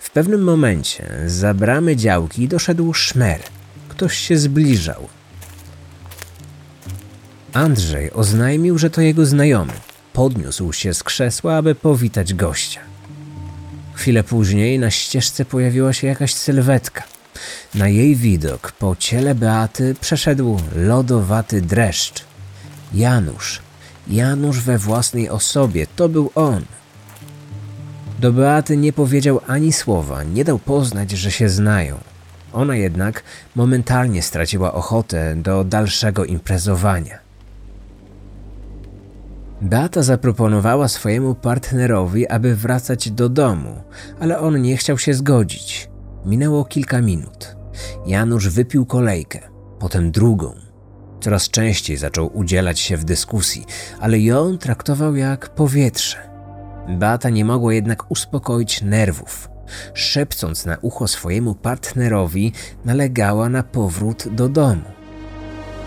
W 0.00 0.10
pewnym 0.10 0.42
momencie 0.42 1.06
za 1.26 1.54
bramy 1.54 1.96
działki 1.96 2.48
doszedł 2.48 2.94
szmer. 2.94 3.40
Ktoś 3.88 4.18
się 4.18 4.38
zbliżał. 4.38 5.08
Andrzej 7.52 8.12
oznajmił, 8.12 8.78
że 8.78 8.90
to 8.90 9.00
jego 9.00 9.26
znajomy. 9.26 9.72
Podniósł 10.12 10.72
się 10.72 10.94
z 10.94 11.02
krzesła, 11.02 11.56
aby 11.56 11.74
powitać 11.74 12.34
gościa. 12.34 12.80
Chwilę 13.94 14.24
później 14.24 14.78
na 14.78 14.90
ścieżce 14.90 15.44
pojawiła 15.44 15.92
się 15.92 16.06
jakaś 16.06 16.34
sylwetka. 16.34 17.02
Na 17.74 17.88
jej 17.88 18.16
widok 18.16 18.72
po 18.72 18.96
ciele 18.96 19.34
Beaty 19.34 19.94
przeszedł 20.00 20.60
lodowaty 20.76 21.62
dreszcz. 21.62 22.24
Janusz, 22.94 23.60
Janusz 24.08 24.60
we 24.60 24.78
własnej 24.78 25.28
osobie, 25.28 25.86
to 25.96 26.08
był 26.08 26.30
on. 26.34 26.64
Do 28.18 28.32
Beaty 28.32 28.76
nie 28.76 28.92
powiedział 28.92 29.40
ani 29.46 29.72
słowa, 29.72 30.22
nie 30.22 30.44
dał 30.44 30.58
poznać, 30.58 31.10
że 31.10 31.30
się 31.30 31.48
znają. 31.48 31.96
Ona 32.52 32.76
jednak 32.76 33.22
momentalnie 33.54 34.22
straciła 34.22 34.74
ochotę 34.74 35.36
do 35.36 35.64
dalszego 35.64 36.24
imprezowania. 36.24 37.18
Beata 39.62 40.02
zaproponowała 40.02 40.88
swojemu 40.88 41.34
partnerowi, 41.34 42.28
aby 42.28 42.56
wracać 42.56 43.10
do 43.10 43.28
domu, 43.28 43.82
ale 44.20 44.38
on 44.38 44.62
nie 44.62 44.76
chciał 44.76 44.98
się 44.98 45.14
zgodzić. 45.14 45.90
Minęło 46.24 46.64
kilka 46.64 47.02
minut. 47.02 47.56
Janusz 48.06 48.48
wypił 48.48 48.86
kolejkę, 48.86 49.40
potem 49.78 50.10
drugą. 50.10 50.54
Coraz 51.20 51.48
częściej 51.48 51.96
zaczął 51.96 52.36
udzielać 52.38 52.80
się 52.80 52.96
w 52.96 53.04
dyskusji, 53.04 53.66
ale 54.00 54.20
ją 54.20 54.58
traktował 54.58 55.16
jak 55.16 55.48
powietrze. 55.48 56.37
Beata 56.88 57.30
nie 57.30 57.44
mogła 57.44 57.74
jednak 57.74 58.10
uspokoić 58.10 58.82
nerwów. 58.82 59.48
Szepcąc 59.94 60.66
na 60.66 60.76
ucho 60.82 61.08
swojemu 61.08 61.54
partnerowi, 61.54 62.52
nalegała 62.84 63.48
na 63.48 63.62
powrót 63.62 64.28
do 64.28 64.48
domu. 64.48 64.82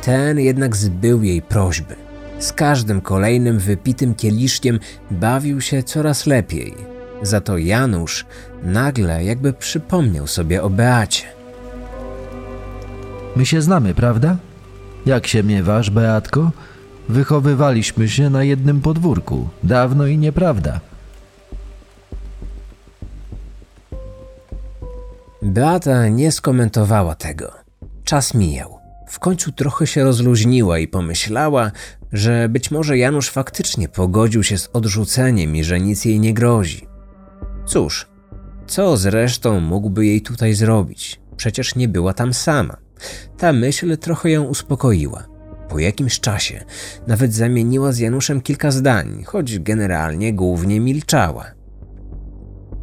Ten 0.02 0.40
jednak 0.40 0.76
zbył 0.76 1.24
jej 1.24 1.42
prośby. 1.42 1.96
Z 2.40 2.54
każdym 2.54 3.02
kolejnym 3.02 3.60
wypitym 3.60 4.16
kieliszkiem 4.16 4.80
bawił 5.12 5.62
się 5.62 5.84
coraz 5.84 6.26
lepiej. 6.26 6.74
Za 7.22 7.42
to 7.42 7.58
Janusz 7.58 8.26
nagle 8.64 9.24
jakby 9.24 9.54
przypomniał 9.54 10.28
sobie 10.28 10.64
o 10.64 10.70
Beacie. 10.70 11.24
My 13.36 13.46
się 13.46 13.62
znamy, 13.62 13.94
prawda? 13.94 14.38
Jak 15.06 15.28
się 15.28 15.44
miewasz, 15.44 15.90
Beatko? 15.90 16.52
Wychowywaliśmy 17.10 18.10
się 18.10 18.30
na 18.30 18.44
jednym 18.44 18.82
podwórku. 18.82 19.50
Dawno 19.64 20.08
i 20.08 20.18
nieprawda. 20.18 20.80
Beata 25.42 26.08
nie 26.08 26.32
skomentowała 26.32 27.16
tego. 27.16 27.52
Czas 28.04 28.34
mijał. 28.34 28.80
W 29.08 29.20
końcu 29.20 29.52
trochę 29.52 29.88
się 29.88 30.04
rozluźniła 30.04 30.80
i 30.80 30.88
pomyślała, 30.88 31.72
że 32.12 32.50
być 32.50 32.72
może 32.72 32.98
Janusz 32.98 33.30
faktycznie 33.30 33.90
pogodził 33.90 34.44
się 34.44 34.58
z 34.58 34.70
odrzuceniem 34.74 35.56
i 35.56 35.64
że 35.64 35.80
nic 35.80 36.06
jej 36.06 36.20
nie 36.20 36.34
grozi. 36.34 36.88
Cóż, 37.66 38.08
co 38.68 38.98
zresztą 38.98 39.60
mógłby 39.60 40.06
jej 40.06 40.22
tutaj 40.22 40.54
zrobić? 40.54 41.22
Przecież 41.38 41.76
nie 41.76 41.88
była 41.88 42.14
tam 42.14 42.34
sama. 42.34 42.78
Ta 43.38 43.54
myśl 43.54 43.98
trochę 43.98 44.30
ją 44.30 44.44
uspokoiła. 44.44 45.28
Po 45.70 45.80
jakimś 45.80 46.20
czasie 46.20 46.64
nawet 47.08 47.34
zamieniła 47.34 47.92
z 47.92 48.00
Januszem 48.00 48.42
kilka 48.42 48.72
zdań, 48.72 49.24
choć 49.24 49.60
generalnie 49.60 50.34
głównie 50.34 50.80
milczała. 50.80 51.61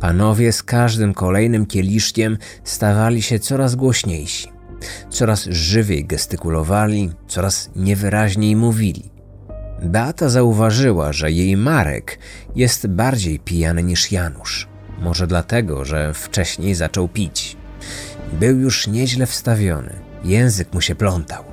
Panowie 0.00 0.52
z 0.52 0.62
każdym 0.62 1.14
kolejnym 1.14 1.66
kieliszkiem 1.66 2.38
stawali 2.64 3.22
się 3.22 3.38
coraz 3.38 3.74
głośniejsi. 3.74 4.48
Coraz 5.10 5.44
żywiej 5.44 6.04
gestykulowali, 6.04 7.10
coraz 7.28 7.70
niewyraźniej 7.76 8.56
mówili. 8.56 9.10
Beata 9.82 10.28
zauważyła, 10.28 11.12
że 11.12 11.30
jej 11.30 11.56
Marek 11.56 12.18
jest 12.56 12.86
bardziej 12.86 13.38
pijany 13.38 13.82
niż 13.82 14.12
Janusz. 14.12 14.68
Może 15.00 15.26
dlatego, 15.26 15.84
że 15.84 16.14
wcześniej 16.14 16.74
zaczął 16.74 17.08
pić. 17.08 17.56
Był 18.32 18.58
już 18.58 18.86
nieźle 18.86 19.26
wstawiony, 19.26 19.94
język 20.24 20.74
mu 20.74 20.80
się 20.80 20.94
plątał. 20.94 21.44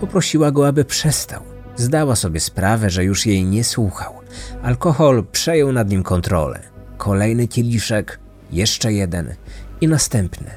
Poprosiła 0.00 0.50
go, 0.50 0.68
aby 0.68 0.84
przestał. 0.84 1.42
Zdała 1.76 2.16
sobie 2.16 2.40
sprawę, 2.40 2.90
że 2.90 3.04
już 3.04 3.26
jej 3.26 3.44
nie 3.44 3.64
słuchał. 3.64 4.14
Alkohol 4.62 5.24
przejął 5.32 5.72
nad 5.72 5.90
nim 5.90 6.02
kontrolę. 6.02 6.75
Kolejny 6.98 7.48
kieliszek, 7.48 8.18
jeszcze 8.52 8.92
jeden 8.92 9.34
i 9.80 9.88
następny. 9.88 10.50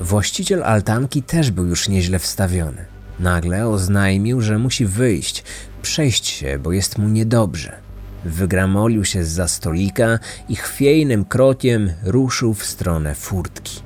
Właściciel 0.00 0.62
altanki 0.62 1.22
też 1.22 1.50
był 1.50 1.66
już 1.66 1.88
nieźle 1.88 2.18
wstawiony. 2.18 2.84
Nagle 3.20 3.68
oznajmił, 3.68 4.40
że 4.40 4.58
musi 4.58 4.86
wyjść, 4.86 5.44
przejść 5.82 6.26
się, 6.26 6.58
bo 6.58 6.72
jest 6.72 6.98
mu 6.98 7.08
niedobrze. 7.08 7.76
Wygramolił 8.24 9.04
się 9.04 9.24
z 9.24 9.28
za 9.28 9.48
stolika 9.48 10.18
i 10.48 10.56
chwiejnym 10.56 11.24
krokiem 11.24 11.92
ruszył 12.02 12.54
w 12.54 12.64
stronę 12.64 13.14
furtki. 13.14 13.80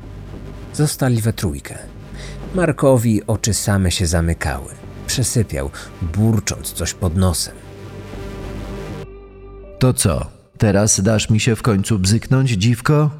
Zostali 0.75 1.21
we 1.21 1.32
trójkę. 1.32 1.78
Markowi 2.54 3.26
oczy 3.26 3.54
same 3.54 3.90
się 3.90 4.06
zamykały. 4.06 4.68
Przesypiał, 5.06 5.71
burcząc 6.02 6.73
coś 6.73 6.94
pod 6.94 7.16
nosem. 7.16 7.54
To 9.78 9.94
co? 9.94 10.42
Teraz 10.62 11.00
dasz 11.00 11.31
mi 11.31 11.40
się 11.40 11.57
w 11.57 11.62
końcu 11.62 11.99
bzyknąć, 11.99 12.50
dziwko? 12.50 13.11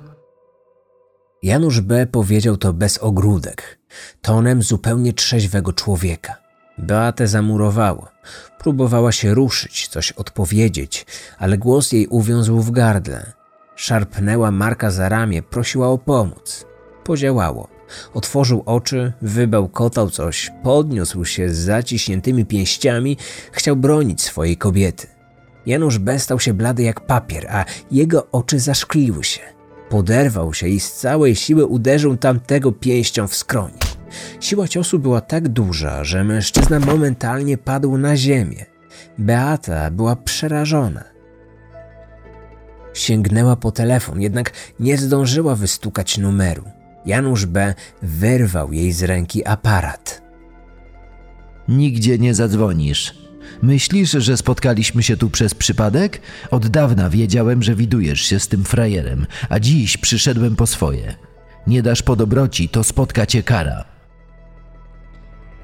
Janusz 1.43 1.81
B. 1.81 2.07
powiedział 2.07 2.57
to 2.57 2.73
bez 2.73 2.99
ogródek, 2.99 3.79
tonem 4.21 4.63
zupełnie 4.63 5.13
trzeźwego 5.13 5.73
człowieka. 5.73 6.37
Beatę 6.79 7.29
zamurowało. 7.29 8.09
Próbowała 8.59 9.13
się 9.13 9.35
ruszyć, 9.35 9.89
coś 9.89 10.13
odpowiedzieć, 10.13 11.07
ale 11.39 11.59
głos 11.59 11.93
jej 11.93 12.07
uwiązł 12.07 12.61
w 12.61 12.71
gardle. 12.71 13.33
Szarpnęła 13.77 14.51
Marka 14.51 14.91
za 14.91 15.09
ramię, 15.09 15.43
prosiła 15.43 15.89
o 15.89 15.99
pomoc. 15.99 16.67
Podziałało. 17.05 17.69
Otworzył 18.15 18.63
oczy, 18.67 19.13
wybełkotał 19.23 20.11
coś, 20.11 20.51
podniósł 20.63 21.25
się 21.25 21.49
z 21.49 21.59
zaciśniętymi 21.59 22.47
pięściami, 22.47 23.17
chciał 23.53 23.77
bronić 23.77 24.23
swojej 24.23 24.57
kobiety. 24.57 25.12
Janusz 25.67 25.99
B. 25.99 26.19
stał 26.19 26.41
się 26.41 26.55
blady 26.55 26.83
jak 26.83 27.01
papier, 27.01 27.47
a 27.51 27.65
jego 27.91 28.31
oczy 28.31 28.61
zaszkliły 28.61 29.25
się. 29.25 29.41
Poderwał 29.89 30.55
się 30.55 30.69
i 30.69 30.81
z 30.81 30.93
całej 30.93 31.37
siły 31.37 31.67
uderzył 31.67 32.17
tamtego 32.17 32.73
pięścią 32.73 33.29
w 33.29 33.35
skroń. 33.35 33.73
Siła 34.41 34.69
ciosu 34.69 34.99
była 34.99 35.21
tak 35.21 35.49
duża, 35.49 36.05
że 36.05 36.25
mężczyzna 36.25 36.81
momentalnie 36.81 37.59
padł 37.59 37.99
na 37.99 38.17
ziemię. 38.17 38.67
Beata 39.19 39.91
była 39.91 40.17
przerażona. 40.17 41.05
Sięgnęła 42.95 43.57
po 43.57 43.73
telefon, 43.73 44.21
jednak 44.21 44.53
nie 44.81 44.99
zdążyła 44.99 45.55
wystukać 45.55 46.19
numeru. 46.19 46.65
Janusz 47.07 47.47
B. 47.47 47.75
wyrwał 48.03 48.73
jej 48.73 48.93
z 48.93 49.03
ręki 49.03 49.47
aparat. 49.47 50.23
Nigdzie 51.69 52.19
nie 52.19 52.35
zadzwonisz. 52.35 53.22
Myślisz, 53.63 54.11
że 54.11 54.37
spotkaliśmy 54.37 55.03
się 55.03 55.17
tu 55.17 55.31
przez 55.31 55.55
przypadek? 55.55 56.21
Od 56.51 56.69
dawna 56.69 57.11
wiedziałem, 57.11 57.63
że 57.63 57.75
widujesz 57.75 58.21
się 58.21 58.41
z 58.41 58.49
tym 58.49 58.65
frajerem, 58.65 59.27
a 59.49 59.61
dziś 59.61 59.97
przyszedłem 59.97 60.57
po 60.57 60.67
swoje. 60.67 61.15
Nie 61.67 61.83
dasz 61.83 62.03
po 62.03 62.17
dobroci, 62.17 62.69
to 62.69 62.85
spotka 62.85 63.27
cię 63.27 63.43
kara. 63.43 63.85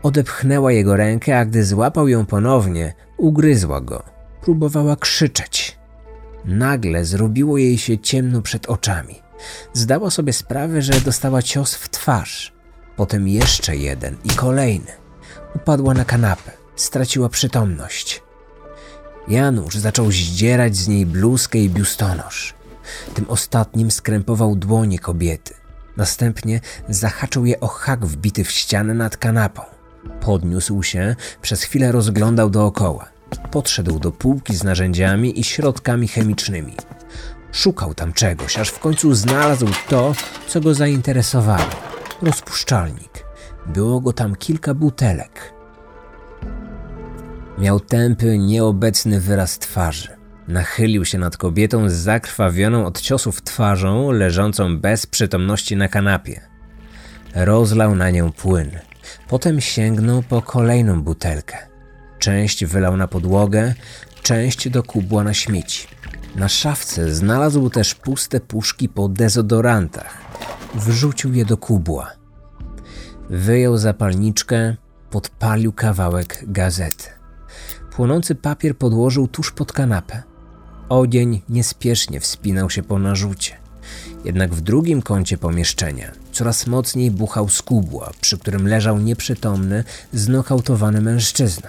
Odepchnęła 0.02 0.72
jego 0.72 0.96
rękę, 0.96 1.38
a 1.38 1.44
gdy 1.44 1.64
złapał 1.64 2.08
ją 2.08 2.26
ponownie, 2.26 2.94
ugryzła 3.16 3.80
go. 3.80 4.02
Próbowała 4.42 4.96
krzyczeć. 4.96 5.78
Nagle 6.44 7.04
zrobiło 7.04 7.58
jej 7.58 7.78
się 7.78 7.98
ciemno 7.98 8.42
przed 8.42 8.66
oczami. 8.66 9.14
Zdała 9.72 10.11
sobie 10.11 10.32
sprawę, 10.32 10.82
że 10.82 11.00
dostała 11.00 11.42
cios 11.42 11.74
w 11.74 11.88
twarz. 11.88 12.52
Potem 12.96 13.28
jeszcze 13.28 13.76
jeden 13.76 14.16
i 14.24 14.28
kolejny. 14.28 14.92
Upadła 15.54 15.94
na 15.94 16.04
kanapę, 16.04 16.52
straciła 16.81 17.29
przytomność. 17.29 18.23
Janusz 19.29 19.77
zaczął 19.77 20.12
zdzierać 20.12 20.77
z 20.77 20.88
niej 20.88 21.07
bluzkę 21.07 21.59
i 21.59 21.71
biustonosz. 21.71 22.55
Tym 23.14 23.25
ostatnim 23.29 23.91
skrępował 23.91 24.57
dłonie 24.57 24.99
kobiety. 24.99 25.55
Następnie 25.97 26.61
zahaczył 26.88 27.47
je 27.47 27.61
o 27.61 27.67
hak 27.67 28.07
wbity 28.07 28.45
w 28.45 28.51
ścianę 28.51 28.95
nad 28.95 29.17
kanapą. 29.17 29.62
Podniósł 30.21 30.83
się, 30.83 31.17
przez 31.43 31.62
chwilę 31.62 31.93
rozglądał 31.93 32.51
dookoła. 32.51 33.09
Podszedł 33.51 33.99
do 33.99 34.12
półki 34.12 34.57
z 34.57 34.64
narzędziami 34.64 35.41
i 35.41 35.45
środkami 35.45 36.09
chemicznymi. 36.09 36.75
Szukał 37.53 37.95
tam 37.95 38.12
czegoś, 38.12 38.59
aż 38.59 38.69
w 38.69 38.79
końcu 38.79 39.14
znalazł 39.14 39.67
to, 39.88 40.14
co 40.49 40.61
go 40.61 40.75
zainteresowało. 40.75 41.71
Rozpuszczalnik. 42.23 43.25
Było 43.67 44.01
go 44.01 44.12
tam 44.12 44.37
kilka 44.37 44.75
butelek. 44.75 45.58
Miał 47.59 47.81
tępy, 47.81 48.38
nieobecny 48.38 49.21
wyraz 49.21 49.59
twarzy. 49.59 50.09
Nachylił 50.49 51.05
się 51.05 51.18
nad 51.18 51.37
kobietą 51.37 51.88
z 51.88 51.92
zakrwawioną 51.92 52.87
od 52.87 53.01
ciosów 53.01 53.42
twarzą, 53.42 54.11
leżącą 54.11 54.79
bez 54.79 55.07
przytomności 55.07 55.77
na 55.77 55.88
kanapie. 55.88 56.40
Rozlał 57.35 57.94
na 57.94 58.11
nią 58.11 58.33
płyn. 58.33 58.71
Potem 59.29 59.61
sięgnął 59.61 60.23
po 60.23 60.42
kolejną 60.42 61.03
butelkę. 61.03 61.57
Część 62.18 62.64
wylał 62.64 62.97
na 62.97 63.09
podłogę, 63.09 63.75
część 64.23 64.68
do 64.68 64.83
kubła 64.83 65.25
na 65.25 65.35
śmieci. 65.35 65.88
Na 66.37 66.49
szafce 66.49 67.14
znalazł 67.14 67.71
też 67.71 67.94
puste 67.94 68.40
puszki 68.40 68.88
po 68.88 69.09
dezodorantach. 69.09 70.18
Wrzucił 70.75 71.35
je 71.35 71.44
do 71.44 71.57
kubła. 71.57 72.12
Wyjął 73.31 73.77
zapalniczkę, 73.77 74.77
podpalił 75.11 75.73
kawałek 75.73 76.44
gazety. 76.47 77.17
Płonący 77.98 78.34
papier 78.34 78.76
podłożył 78.76 79.28
tuż 79.28 79.50
pod 79.50 79.72
kanapę. 79.72 80.22
Ogień 80.88 81.42
niespiesznie 81.48 82.20
wspinał 82.20 82.70
się 82.70 82.82
po 82.82 82.98
narzucie. 82.98 83.56
Jednak 84.24 84.54
w 84.54 84.61
drugim 84.61 85.02
kącie 85.02 85.38
pomieszczenia 85.38 86.12
coraz 86.32 86.66
mocniej 86.66 87.11
buchał 87.11 87.48
z 87.48 87.62
kubła, 87.62 88.11
przy 88.20 88.38
którym 88.38 88.68
leżał 88.68 88.98
nieprzytomny, 88.98 89.84
znokautowany 90.12 91.00
mężczyzna. 91.00 91.68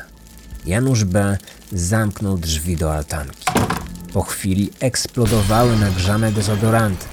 Janusz 0.66 1.04
B. 1.04 1.38
zamknął 1.72 2.38
drzwi 2.38 2.78
do 2.78 2.94
altanki. 2.94 3.46
Po 4.14 4.22
chwili 4.22 4.72
eksplodowały 4.80 5.78
nagrzane 5.78 6.32
dezodoranty. 6.32 7.06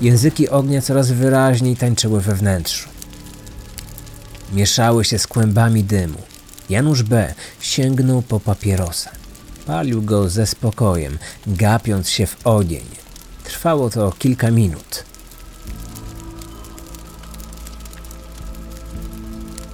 Języki 0.00 0.48
ognia 0.48 0.82
coraz 0.82 1.10
wyraźniej 1.10 1.76
tańczyły 1.76 2.20
we 2.20 2.34
wnętrzu. 2.34 2.88
Mieszały 4.52 5.04
się 5.04 5.18
z 5.18 5.26
kłębami 5.26 5.84
dymu. 5.84 6.33
Janusz 6.70 7.02
B. 7.02 7.34
sięgnął 7.60 8.22
po 8.22 8.40
papierosa. 8.40 9.10
Palił 9.66 10.02
go 10.02 10.28
ze 10.28 10.46
spokojem, 10.46 11.18
gapiąc 11.46 12.08
się 12.08 12.26
w 12.26 12.46
ogień. 12.46 12.84
Trwało 13.44 13.90
to 13.90 14.12
kilka 14.18 14.50
minut. 14.50 15.04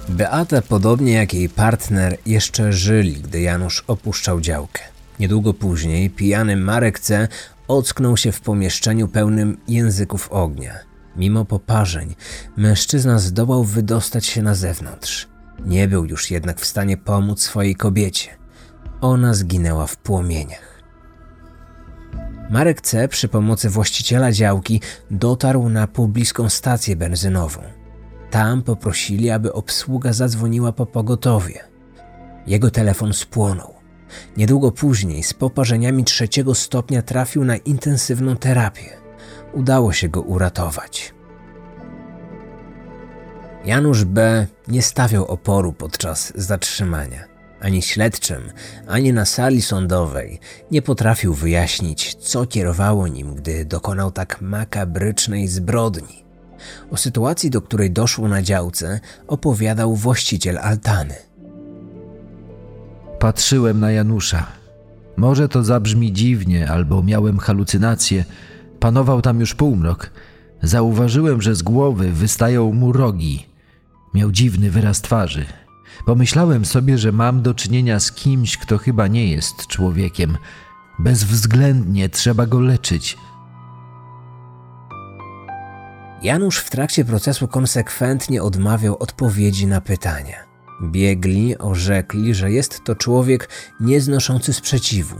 Beata, 0.09 0.61
podobnie 0.61 1.13
jak 1.13 1.33
jej 1.33 1.49
partner, 1.49 2.17
jeszcze 2.25 2.73
żyli, 2.73 3.13
gdy 3.13 3.41
Janusz 3.41 3.83
opuszczał 3.87 4.41
działkę. 4.41 4.81
Niedługo 5.19 5.53
później 5.53 6.09
pijany 6.09 6.57
Marek 6.57 6.99
C. 6.99 7.27
ocknął 7.67 8.17
się 8.17 8.31
w 8.31 8.41
pomieszczeniu 8.41 9.07
pełnym 9.07 9.57
języków 9.67 10.31
ognia. 10.31 10.79
Mimo 11.15 11.45
poparzeń, 11.45 12.15
mężczyzna 12.57 13.19
zdołał 13.19 13.63
wydostać 13.63 14.25
się 14.25 14.41
na 14.41 14.55
zewnątrz. 14.55 15.30
Nie 15.65 15.87
był 15.87 16.05
już 16.05 16.31
jednak 16.31 16.61
w 16.61 16.65
stanie 16.65 16.97
pomóc 16.97 17.41
swojej 17.41 17.75
kobiecie. 17.75 18.29
Ona 19.01 19.33
zginęła 19.33 19.87
w 19.87 19.97
płomieniach. 19.97 20.81
Marek 22.49 22.81
C. 22.81 23.07
przy 23.07 23.27
pomocy 23.27 23.69
właściciela 23.69 24.31
działki 24.31 24.81
dotarł 25.11 25.69
na 25.69 25.87
pobliską 25.87 26.49
stację 26.49 26.95
benzynową. 26.95 27.61
Tam 28.29 28.61
poprosili, 28.61 29.29
aby 29.29 29.53
obsługa 29.53 30.13
zadzwoniła 30.13 30.71
po 30.71 30.85
pogotowie. 30.85 31.63
Jego 32.47 32.71
telefon 32.71 33.13
spłonął. 33.13 33.73
Niedługo 34.37 34.71
później 34.71 35.23
z 35.23 35.33
poparzeniami 35.33 36.03
trzeciego 36.03 36.55
stopnia 36.55 37.01
trafił 37.01 37.45
na 37.45 37.57
intensywną 37.57 38.35
terapię. 38.35 38.89
Udało 39.53 39.93
się 39.93 40.09
go 40.09 40.21
uratować. 40.21 41.13
Janusz 43.65 44.03
B. 44.03 44.47
nie 44.67 44.81
stawiał 44.81 45.25
oporu 45.25 45.73
podczas 45.73 46.33
zatrzymania. 46.35 47.23
Ani 47.59 47.81
śledczym, 47.81 48.41
ani 48.87 49.13
na 49.13 49.25
sali 49.25 49.61
sądowej 49.61 50.39
nie 50.71 50.81
potrafił 50.81 51.33
wyjaśnić, 51.33 52.15
co 52.15 52.45
kierowało 52.45 53.07
nim, 53.07 53.35
gdy 53.35 53.65
dokonał 53.65 54.11
tak 54.11 54.41
makabrycznej 54.41 55.47
zbrodni. 55.47 56.23
O 56.91 56.97
sytuacji, 56.97 57.49
do 57.49 57.61
której 57.61 57.91
doszło 57.91 58.27
na 58.27 58.41
działce, 58.41 58.99
opowiadał 59.27 59.95
właściciel 59.95 60.57
altany. 60.57 61.15
Patrzyłem 63.19 63.79
na 63.79 63.91
Janusza. 63.91 64.45
Może 65.17 65.49
to 65.49 65.63
zabrzmi 65.63 66.13
dziwnie, 66.13 66.69
albo 66.69 67.03
miałem 67.03 67.37
halucynacje. 67.37 68.25
Panował 68.79 69.21
tam 69.21 69.39
już 69.39 69.55
półmrok. 69.55 70.09
Zauważyłem, 70.63 71.41
że 71.41 71.55
z 71.55 71.61
głowy 71.61 72.11
wystają 72.11 72.73
mu 72.73 72.91
rogi. 72.91 73.50
Miał 74.13 74.31
dziwny 74.31 74.71
wyraz 74.71 75.01
twarzy. 75.01 75.45
Pomyślałem 76.05 76.65
sobie, 76.65 76.97
że 76.97 77.11
mam 77.11 77.41
do 77.41 77.53
czynienia 77.53 77.99
z 77.99 78.11
kimś, 78.11 78.57
kto 78.57 78.77
chyba 78.77 79.07
nie 79.07 79.31
jest 79.31 79.67
człowiekiem. 79.67 80.37
Bezwzględnie 80.99 82.09
trzeba 82.09 82.45
go 82.45 82.59
leczyć. 82.59 83.17
Janusz 86.23 86.57
w 86.57 86.69
trakcie 86.69 87.05
procesu 87.05 87.47
konsekwentnie 87.47 88.43
odmawiał 88.43 88.97
odpowiedzi 88.99 89.67
na 89.67 89.81
pytania. 89.81 90.51
Biegli 90.83 91.57
orzekli, 91.57 92.33
że 92.35 92.51
jest 92.51 92.83
to 92.83 92.95
człowiek 92.95 93.49
nieznoszący 93.79 94.53
sprzeciwu, 94.53 95.15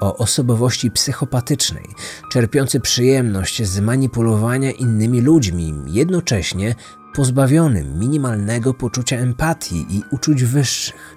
o 0.00 0.16
osobowości 0.16 0.90
psychopatycznej, 0.90 1.84
czerpiący 2.32 2.80
przyjemność 2.80 3.62
z 3.62 3.80
manipulowania 3.80 4.70
innymi 4.70 5.20
ludźmi, 5.20 5.74
jednocześnie 5.86 6.74
pozbawionym 7.16 7.98
minimalnego 7.98 8.74
poczucia 8.74 9.16
empatii 9.16 9.86
i 9.90 10.02
uczuć 10.10 10.44
wyższych. 10.44 11.16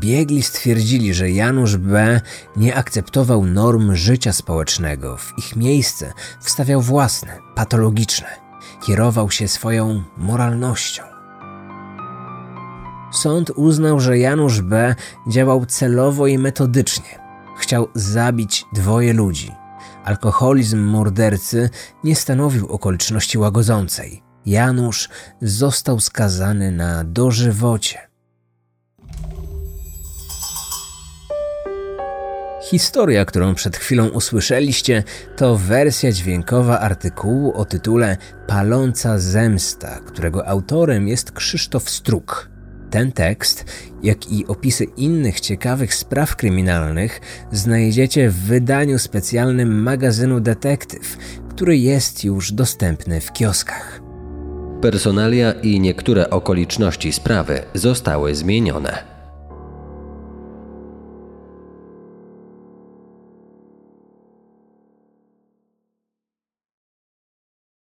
Biegli 0.00 0.42
stwierdzili, 0.42 1.14
że 1.14 1.30
Janusz 1.30 1.76
B. 1.76 2.20
nie 2.56 2.74
akceptował 2.74 3.44
norm 3.44 3.94
życia 3.94 4.32
społecznego, 4.32 5.16
w 5.16 5.38
ich 5.38 5.56
miejsce 5.56 6.12
wstawiał 6.40 6.80
własne, 6.80 7.38
patologiczne. 7.54 8.28
Kierował 8.82 9.30
się 9.30 9.48
swoją 9.48 10.02
moralnością. 10.16 11.02
Sąd 13.12 13.50
uznał, 13.50 14.00
że 14.00 14.18
Janusz 14.18 14.60
B. 14.60 14.94
działał 15.26 15.66
celowo 15.66 16.26
i 16.26 16.38
metodycznie. 16.38 17.18
Chciał 17.58 17.88
zabić 17.94 18.64
dwoje 18.72 19.12
ludzi. 19.12 19.52
Alkoholizm 20.04 20.78
mordercy 20.78 21.70
nie 22.04 22.16
stanowił 22.16 22.66
okoliczności 22.66 23.38
łagodzącej. 23.38 24.27
Janusz 24.48 25.08
został 25.42 26.00
skazany 26.00 26.72
na 26.72 27.04
dożywocie. 27.04 27.98
Historia, 32.70 33.24
którą 33.24 33.54
przed 33.54 33.76
chwilą 33.76 34.08
usłyszeliście, 34.08 35.04
to 35.36 35.56
wersja 35.56 36.12
dźwiękowa 36.12 36.80
artykułu 36.80 37.52
o 37.54 37.64
tytule 37.64 38.16
Paląca 38.46 39.18
Zemsta, 39.18 40.00
którego 40.06 40.48
autorem 40.48 41.08
jest 41.08 41.32
Krzysztof 41.32 41.90
Struk. 41.90 42.50
Ten 42.90 43.12
tekst, 43.12 43.64
jak 44.02 44.32
i 44.32 44.46
opisy 44.46 44.84
innych 44.84 45.40
ciekawych 45.40 45.94
spraw 45.94 46.36
kryminalnych, 46.36 47.20
znajdziecie 47.52 48.30
w 48.30 48.34
wydaniu 48.34 48.98
specjalnym 48.98 49.82
magazynu 49.82 50.40
Detektyw, 50.40 51.16
który 51.50 51.78
jest 51.78 52.24
już 52.24 52.52
dostępny 52.52 53.20
w 53.20 53.32
kioskach. 53.32 54.07
Personalia 54.80 55.52
i 55.52 55.80
niektóre 55.80 56.30
okoliczności 56.30 57.12
sprawy 57.12 57.62
zostały 57.74 58.34
zmienione. 58.34 59.17